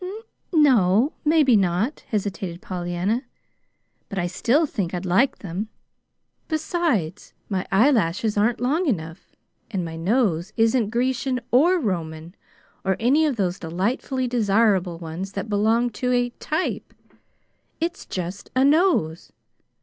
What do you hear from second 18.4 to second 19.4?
NOSE.